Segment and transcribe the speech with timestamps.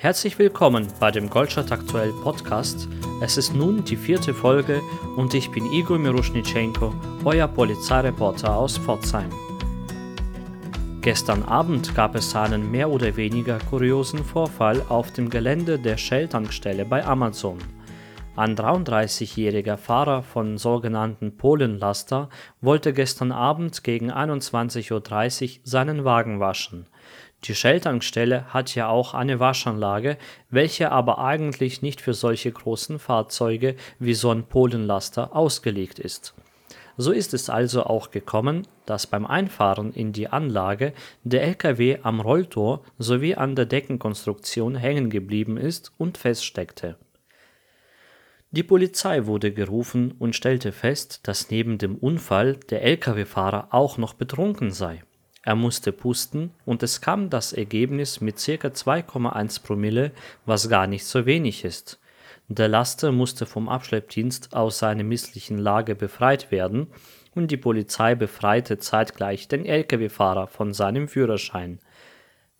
[0.00, 2.88] Herzlich willkommen bei dem Goldstadt Aktuell Podcast.
[3.20, 4.80] Es ist nun die vierte Folge
[5.18, 9.28] und ich bin Igor Miruschnitschenko, euer Polizeireporter aus Pforzheim.
[11.02, 16.86] Gestern Abend gab es einen mehr oder weniger kuriosen Vorfall auf dem Gelände der Shell-Tankstelle
[16.86, 17.58] bei Amazon.
[18.36, 22.30] Ein 33-jähriger Fahrer von sogenannten Polenlaster
[22.62, 26.86] wollte gestern Abend gegen 21.30 Uhr seinen Wagen waschen.
[27.44, 30.18] Die Shell-Tankstelle hat ja auch eine Waschanlage,
[30.50, 36.34] welche aber eigentlich nicht für solche großen Fahrzeuge wie so ein Polenlaster ausgelegt ist.
[36.98, 40.92] So ist es also auch gekommen, dass beim Einfahren in die Anlage
[41.24, 46.98] der LKW am Rolltor sowie an der Deckenkonstruktion hängen geblieben ist und feststeckte.
[48.50, 54.12] Die Polizei wurde gerufen und stellte fest, dass neben dem Unfall der Lkw-Fahrer auch noch
[54.12, 55.02] betrunken sei
[55.42, 58.68] er musste pusten und es kam das Ergebnis mit ca.
[58.68, 60.12] 2,1 Promille,
[60.44, 61.98] was gar nicht so wenig ist.
[62.48, 66.88] Der Laster musste vom Abschleppdienst aus seiner misslichen Lage befreit werden
[67.34, 71.78] und die Polizei befreite zeitgleich den Lkw-Fahrer von seinem Führerschein.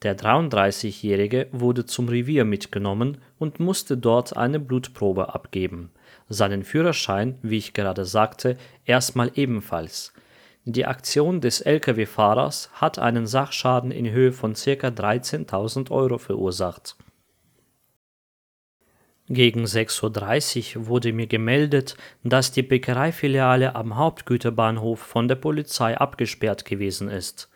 [0.03, 5.91] Der 33-Jährige wurde zum Revier mitgenommen und musste dort eine Blutprobe abgeben.
[6.31, 10.15] Seinen Führerschein, wie ich gerade sagte, erstmal ebenfalls
[10.65, 14.89] die Aktion des Lkw-Fahrers hat einen Sachschaden in Höhe von ca.
[14.89, 16.97] 13.000 Euro verursacht.
[19.29, 26.65] Gegen 6.30 Uhr wurde mir gemeldet, dass die Bäckereifiliale am Hauptgüterbahnhof von der Polizei abgesperrt
[26.65, 27.49] gewesen ist.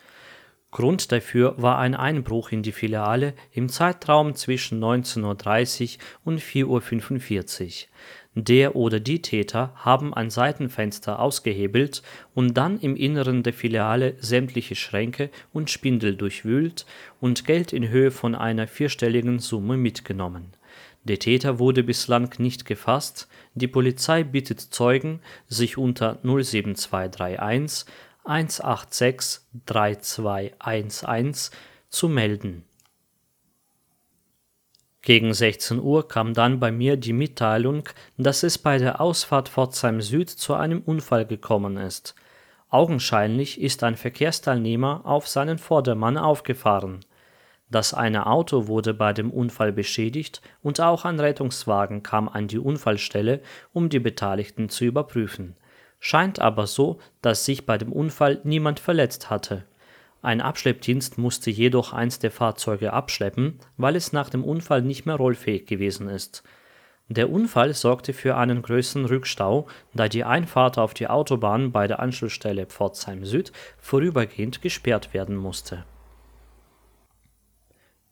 [0.70, 7.86] Grund dafür war ein Einbruch in die Filiale im Zeitraum zwischen 19.30 Uhr und 4.45
[7.86, 7.88] Uhr.
[8.36, 12.02] Der oder die Täter haben ein Seitenfenster ausgehebelt
[12.34, 16.84] und dann im Inneren der Filiale sämtliche Schränke und Spindel durchwühlt
[17.20, 20.52] und Geld in Höhe von einer vierstelligen Summe mitgenommen.
[21.04, 27.86] Der Täter wurde bislang nicht gefasst, die Polizei bittet Zeugen, sich unter 07231
[28.24, 31.50] 186 3211
[31.88, 32.64] zu melden
[35.04, 40.00] gegen 16 Uhr kam dann bei mir die Mitteilung, dass es bei der Ausfahrt Pforzheim
[40.00, 42.14] Süd zu einem Unfall gekommen ist.
[42.70, 47.00] Augenscheinlich ist ein Verkehrsteilnehmer auf seinen Vordermann aufgefahren.
[47.70, 52.58] Das eine Auto wurde bei dem Unfall beschädigt und auch ein Rettungswagen kam an die
[52.58, 53.40] Unfallstelle,
[53.74, 55.54] um die Beteiligten zu überprüfen.
[56.00, 59.64] Scheint aber so, dass sich bei dem Unfall niemand verletzt hatte
[60.24, 65.16] ein Abschleppdienst musste jedoch eins der Fahrzeuge abschleppen, weil es nach dem Unfall nicht mehr
[65.16, 66.42] rollfähig gewesen ist.
[67.08, 72.00] Der Unfall sorgte für einen größeren Rückstau, da die Einfahrt auf die Autobahn bei der
[72.00, 75.84] Anschlussstelle Pforzheim Süd vorübergehend gesperrt werden musste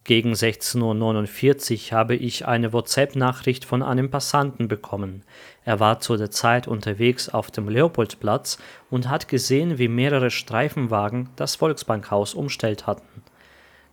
[0.04, 5.22] gegen 16.49 Uhr habe ich eine WhatsApp-Nachricht von einem Passanten bekommen.
[5.64, 8.58] Er war zu der Zeit unterwegs auf dem Leopoldplatz
[8.90, 13.22] und hat gesehen, wie mehrere Streifenwagen das Volksbankhaus umstellt hatten.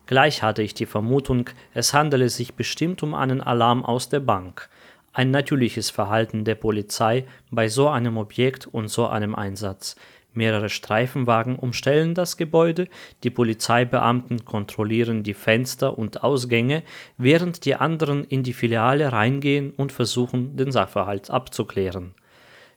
[0.08, 4.68] Gleich hatte ich die Vermutung, es handele sich bestimmt um einen Alarm aus der Bank.
[5.14, 9.96] Ein natürliches Verhalten der Polizei bei so einem Objekt und so einem Einsatz.
[10.34, 12.88] Mehrere Streifenwagen umstellen das Gebäude,
[13.24, 16.84] die Polizeibeamten kontrollieren die Fenster und Ausgänge,
[17.18, 22.14] während die anderen in die Filiale reingehen und versuchen, den Sachverhalt abzuklären.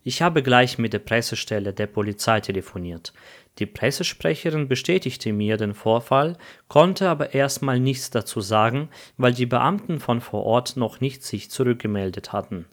[0.02, 3.12] Ich habe gleich mit der Pressestelle der Polizei telefoniert.
[3.58, 6.38] Die Pressesprecherin bestätigte mir den Vorfall,
[6.68, 8.88] konnte aber erstmal nichts dazu sagen,
[9.18, 12.66] weil die Beamten von vor Ort noch nicht sich zurückgemeldet hatten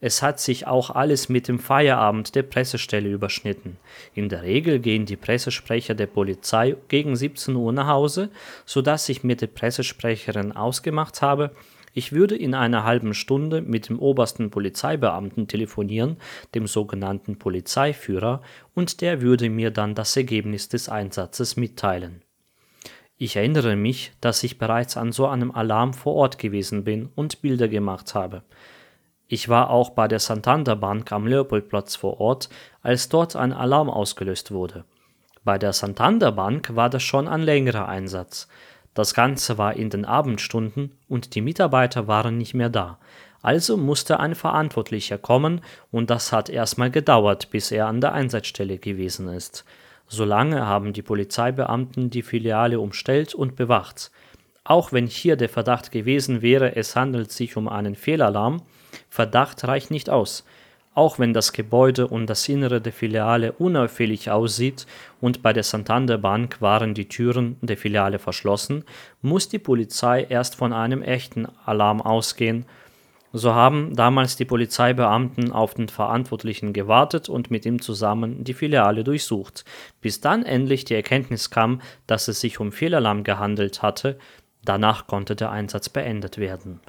[0.00, 3.78] es hat sich auch alles mit dem Feierabend der Pressestelle überschnitten.
[4.14, 8.30] In der Regel gehen die Pressesprecher der Polizei gegen 17 Uhr nach Hause,
[8.64, 11.52] so dass ich mit der Pressesprecherin ausgemacht habe,
[11.98, 16.18] ich würde in einer halben Stunde mit dem obersten Polizeibeamten telefonieren,
[16.54, 18.42] dem sogenannten Polizeiführer,
[18.74, 22.20] und der würde mir dann das Ergebnis des Einsatzes mitteilen.
[23.16, 27.40] Ich erinnere mich, dass ich bereits an so einem Alarm vor Ort gewesen bin und
[27.40, 28.42] Bilder gemacht habe.
[29.28, 32.48] Ich war auch bei der Santander Bank am Leopoldplatz vor Ort,
[32.82, 34.84] als dort ein Alarm ausgelöst wurde.
[35.44, 38.48] Bei der Santander Bank war das schon ein längerer Einsatz.
[38.94, 42.98] Das Ganze war in den Abendstunden und die Mitarbeiter waren nicht mehr da.
[43.42, 48.78] Also musste ein Verantwortlicher kommen und das hat erstmal gedauert, bis er an der Einsatzstelle
[48.78, 49.64] gewesen ist.
[50.08, 54.10] Solange haben die Polizeibeamten die Filiale umstellt und bewacht.
[54.68, 58.62] Auch wenn hier der Verdacht gewesen wäre, es handelt sich um einen Fehlalarm,
[59.08, 60.44] Verdacht reicht nicht aus.
[60.92, 64.86] Auch wenn das Gebäude und das Innere der Filiale unauffällig aussieht
[65.20, 68.82] und bei der Santander Bank waren die Türen der Filiale verschlossen,
[69.22, 72.64] muss die Polizei erst von einem echten Alarm ausgehen.
[73.32, 79.04] So haben damals die Polizeibeamten auf den Verantwortlichen gewartet und mit ihm zusammen die Filiale
[79.04, 79.64] durchsucht,
[80.00, 84.18] bis dann endlich die Erkenntnis kam, dass es sich um Fehlalarm gehandelt hatte.
[84.66, 86.80] Danach konnte der Einsatz beendet werden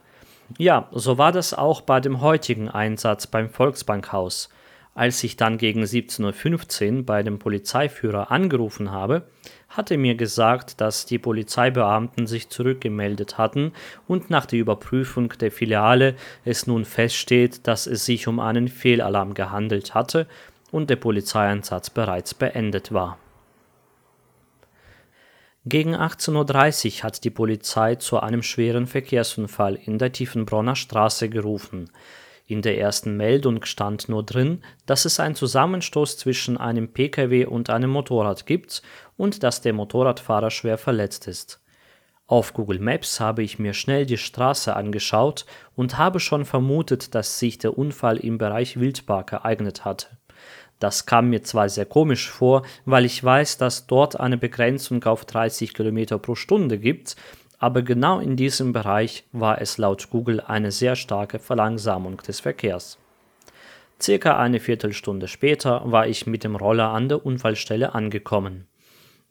[0.58, 4.50] ja, so war das auch bei dem heutigen Einsatz beim Volksbankhaus.
[4.96, 9.28] Als ich dann gegen 17.15 Uhr bei dem Polizeiführer angerufen habe,
[9.70, 13.74] hatte mir gesagt, dass die Polizeibeamten sich zurückgemeldet hatten
[14.08, 16.16] und nach der Überprüfung der Filiale
[16.46, 20.26] es nun feststeht, dass es sich um einen Fehlalarm gehandelt hatte
[20.72, 23.20] und der Polizeieinsatz bereits beendet war.
[25.70, 31.92] Gegen 18.30 Uhr hat die Polizei zu einem schweren Verkehrsunfall in der Tiefenbronner Straße gerufen.
[32.46, 37.70] In der ersten Meldung stand nur drin, dass es einen Zusammenstoß zwischen einem Pkw und
[37.70, 38.82] einem Motorrad gibt
[39.18, 41.60] und dass der Motorradfahrer schwer verletzt ist.
[42.28, 47.40] Auf Google Maps habe ich mir schnell die Straße angeschaut und habe schon vermutet, dass
[47.40, 50.18] sich der Unfall im Bereich Wildpark ereignet hatte
[50.80, 55.26] das kam mir zwar sehr komisch vor, weil ich weiß, dass dort eine Begrenzung auf
[55.26, 57.16] 30 km pro Stunde gibt,
[57.60, 63.00] aber genau in diesem Bereich war es laut Google eine sehr starke Verlangsamung des Verkehrs.
[64.00, 68.68] Circa eine Viertelstunde später war ich mit dem Roller an der Unfallstelle angekommen.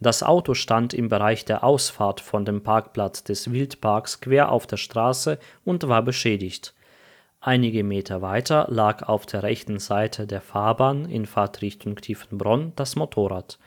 [0.00, 4.76] Das Auto stand im Bereich der Ausfahrt von dem Parkplatz des Wildparks quer auf der
[4.76, 6.74] Straße und war beschädigt.
[7.40, 13.58] Einige Meter weiter lag auf der rechten Seite der Fahrbahn in Fahrtrichtung Tiefenbronn das Motorrad.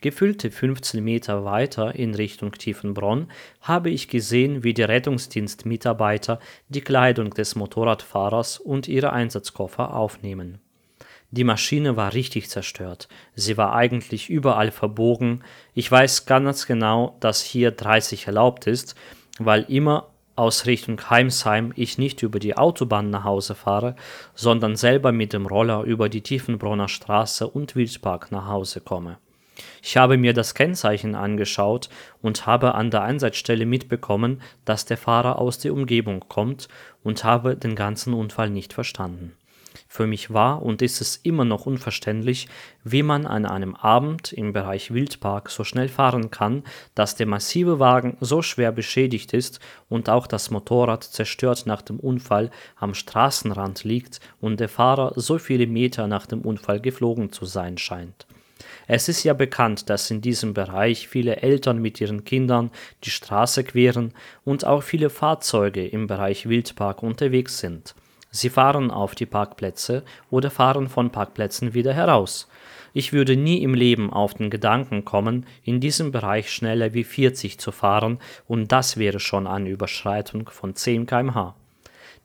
[0.00, 3.30] Gefühlte 15 Meter weiter in Richtung Tiefenbronn
[3.60, 6.38] habe ich gesehen, wie die Rettungsdienstmitarbeiter
[6.68, 10.60] die Kleidung des Motorradfahrers und ihre Einsatzkoffer aufnehmen.
[11.32, 13.08] Die Maschine war richtig zerstört.
[13.34, 15.42] Sie war eigentlich überall verbogen.
[15.74, 18.94] Ich weiß ganz genau, dass hier 30 erlaubt ist,
[19.38, 23.96] weil immer aus Richtung Heimsheim ich nicht über die Autobahn nach Hause fahre,
[24.34, 29.18] sondern selber mit dem Roller über die Tiefenbronner Straße und Wildpark nach Hause komme.
[29.82, 31.88] Ich habe mir das Kennzeichen angeschaut
[32.22, 36.68] und habe an der Einsatzstelle mitbekommen, dass der Fahrer aus der Umgebung kommt
[37.02, 39.37] und habe den ganzen Unfall nicht verstanden.
[39.86, 42.48] Für mich war und ist es immer noch unverständlich,
[42.84, 46.64] wie man an einem Abend im Bereich Wildpark so schnell fahren kann,
[46.94, 52.00] dass der massive Wagen so schwer beschädigt ist und auch das Motorrad zerstört nach dem
[52.00, 57.44] Unfall am Straßenrand liegt und der Fahrer so viele Meter nach dem Unfall geflogen zu
[57.44, 58.26] sein scheint.
[58.86, 62.70] Es ist ja bekannt, dass in diesem Bereich viele Eltern mit ihren Kindern
[63.04, 64.14] die Straße queren
[64.44, 67.94] und auch viele Fahrzeuge im Bereich Wildpark unterwegs sind.
[68.30, 72.48] Sie fahren auf die Parkplätze oder fahren von Parkplätzen wieder heraus.
[72.92, 77.58] Ich würde nie im Leben auf den Gedanken kommen, in diesem Bereich schneller wie 40
[77.58, 81.54] zu fahren, und das wäre schon eine Überschreitung von 10 km/h.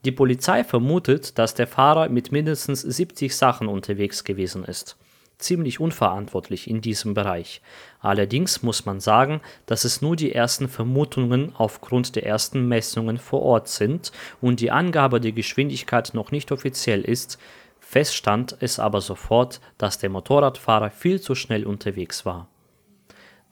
[0.05, 4.97] Die Polizei vermutet, dass der Fahrer mit mindestens 70 Sachen unterwegs gewesen ist
[5.37, 7.61] ziemlich unverantwortlich in diesem Bereich.
[7.99, 13.41] Allerdings muss man sagen, dass es nur die ersten Vermutungen aufgrund der ersten Messungen vor
[13.41, 17.37] Ort sind und die Angabe der Geschwindigkeit noch nicht offiziell ist,
[17.79, 22.47] feststand es aber sofort, dass der Motorradfahrer viel zu schnell unterwegs war.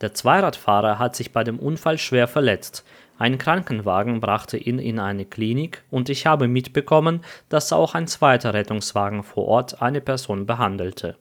[0.01, 2.83] Der Zweiradfahrer hat sich bei dem Unfall schwer verletzt.
[3.21, 8.55] Ein Krankenwagen brachte ihn in eine Klinik und ich habe mitbekommen, dass auch ein zweiter
[8.55, 11.17] Rettungswagen vor Ort eine Person behandelte.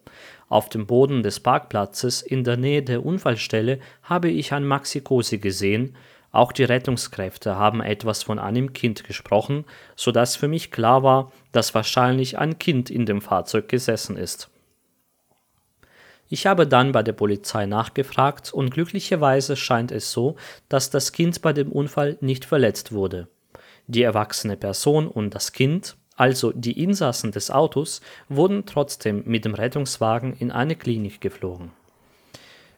[0.49, 5.95] Auf dem Boden des Parkplatzes in der Nähe der Unfallstelle habe ich ein Maxi-Cosi gesehen,
[6.33, 11.33] auch die Rettungskräfte haben etwas von einem Kind gesprochen, so dass für mich klar war,
[11.53, 14.49] dass wahrscheinlich ein Kind in dem Fahrzeug gesessen ist.
[16.31, 20.37] Ich habe dann bei der Polizei nachgefragt und glücklicherweise scheint es so,
[20.71, 23.29] dass das Kind bei dem Unfall nicht verletzt wurde.
[23.87, 29.55] Die erwachsene Person und das Kind also die Insassen des Autos wurden trotzdem mit dem
[29.55, 31.71] Rettungswagen in eine Klinik geflogen.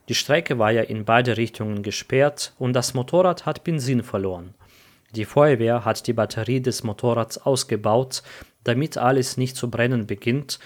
[0.08, 4.54] Die Strecke war ja in beide Richtungen gesperrt und das Motorrad hat Benzin verloren.
[5.16, 8.22] Die Feuerwehr hat die Batterie des Motorrads ausgebaut,
[8.62, 10.60] damit alles nicht zu brennen beginnt,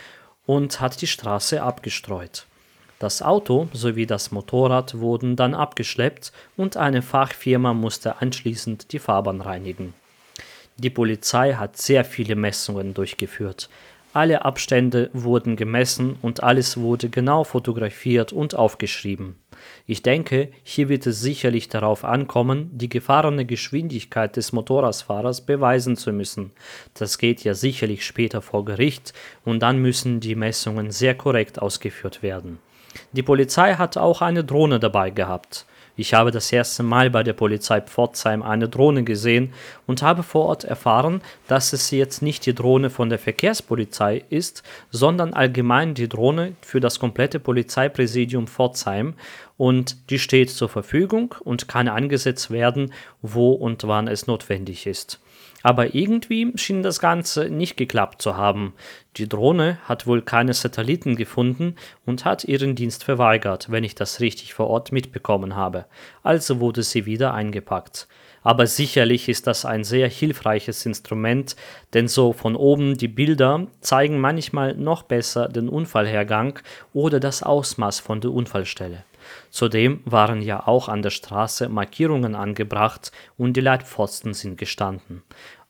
[0.44, 2.46] und hat die Straße abgestreut.
[2.98, 9.42] Das Auto sowie das Motorrad wurden dann abgeschleppt und eine Fachfirma musste anschließend die Fahrbahn
[9.42, 9.92] reinigen.
[10.78, 13.68] Die Polizei hat sehr viele Messungen durchgeführt.
[14.14, 19.36] Alle Abstände wurden gemessen und alles wurde genau fotografiert und aufgeschrieben.
[19.86, 26.14] Ich denke, hier wird es sicherlich darauf ankommen, die gefahrene Geschwindigkeit des Motorradfahrers beweisen zu
[26.14, 26.52] müssen.
[26.94, 29.12] Das geht ja sicherlich später vor Gericht
[29.44, 32.58] und dann müssen die Messungen sehr korrekt ausgeführt werden.
[33.12, 35.66] Die Polizei hat auch eine Drohne dabei gehabt.
[35.98, 39.54] Ich habe das erste Mal bei der Polizei Pforzheim eine Drohne gesehen
[39.86, 44.62] und habe vor Ort erfahren, dass es jetzt nicht die Drohne von der Verkehrspolizei ist,
[44.90, 49.14] sondern allgemein die Drohne für das komplette Polizeipräsidium Pforzheim
[49.56, 55.20] und die steht zur Verfügung und kann eingesetzt werden, wo und wann es notwendig ist.
[55.62, 58.74] Aber irgendwie schien das Ganze nicht geklappt zu haben.
[59.16, 64.20] Die Drohne hat wohl keine Satelliten gefunden und hat ihren Dienst verweigert, wenn ich das
[64.20, 65.86] richtig vor Ort mitbekommen habe.
[66.22, 68.06] Also wurde sie wieder eingepackt.
[68.44, 71.56] Aber sicherlich ist das ein sehr hilfreiches Instrument,
[71.94, 76.60] denn so von oben die Bilder zeigen manchmal noch besser den Unfallhergang
[76.94, 79.02] oder das Ausmaß von der Unfallstelle.
[79.50, 85.22] Zudem waren ja auch an der Straße Markierungen angebracht und die Leitpfosten sind gestanden.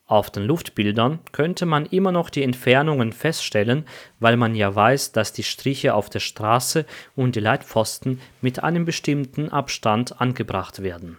[0.07, 3.85] Auf den Luftbildern könnte man immer noch die Entfernungen feststellen,
[4.21, 6.85] weil man ja weiß, dass die Striche auf der Straße
[7.17, 11.17] und die Leitpfosten mit einem bestimmten Abstand angebracht werden.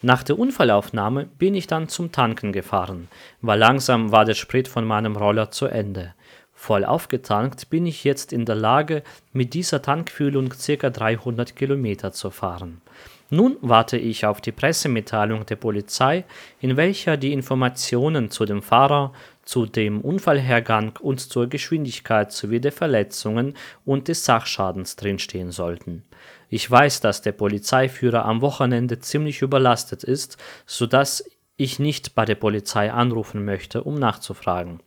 [0.00, 3.08] Nach der Unfallaufnahme bin ich dann zum Tanken gefahren,
[3.40, 6.14] weil langsam war der Sprit von meinem Roller zu Ende.
[6.60, 10.90] Voll aufgetankt bin ich jetzt in der Lage, mit dieser Tankfüllung ca.
[10.90, 12.82] 300 Kilometer zu fahren.
[13.30, 16.24] Nun warte ich auf die Pressemitteilung der Polizei,
[16.60, 19.12] in welcher die Informationen zu dem Fahrer,
[19.44, 26.02] zu dem Unfallhergang und zur Geschwindigkeit sowie der Verletzungen und des Sachschadens drinstehen sollten.
[26.50, 31.24] Ich weiß, dass der Polizeiführer am Wochenende ziemlich überlastet ist, so dass
[31.58, 34.80] ich nicht bei der Polizei anrufen möchte, um nachzufragen.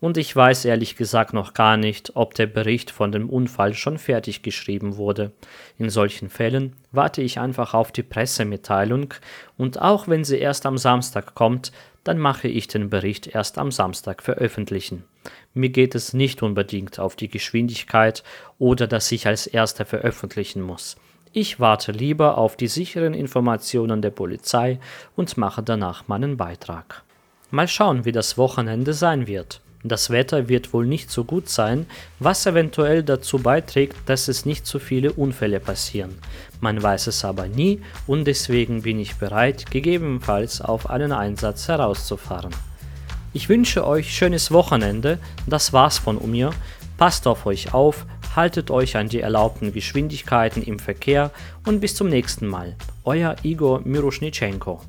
[0.00, 3.96] Und ich weiß ehrlich gesagt noch gar nicht, ob der Bericht von dem Unfall schon
[3.96, 5.32] fertig geschrieben wurde.
[5.78, 9.14] In solchen Fällen warte ich einfach auf die Pressemitteilung
[9.56, 11.70] und auch wenn sie erst am Samstag kommt,
[12.02, 15.04] dann mache ich den Bericht erst am Samstag veröffentlichen.
[15.54, 18.24] Mir geht es nicht unbedingt auf die Geschwindigkeit
[18.58, 20.96] oder dass ich als erster veröffentlichen muss.
[21.38, 24.78] Ich warte lieber auf die sicheren Informationen der Polizei
[25.16, 27.02] und mache danach meinen Beitrag.
[27.50, 29.60] Mal schauen, wie das Wochenende sein wird.
[29.84, 31.84] Das Wetter wird wohl nicht so gut sein,
[32.20, 36.16] was eventuell dazu beiträgt, dass es nicht so viele Unfälle passieren.
[36.60, 42.52] Man weiß es aber nie und deswegen bin ich bereit, gegebenenfalls auf einen Einsatz herauszufahren.
[43.34, 46.52] Ich wünsche euch schönes Wochenende, das war's von mir.
[46.96, 51.30] Passt auf euch auf, haltet euch an die erlaubten Geschwindigkeiten im Verkehr
[51.66, 52.76] und bis zum nächsten Mal.
[53.04, 54.80] Euer Igor Miroschnitschenko.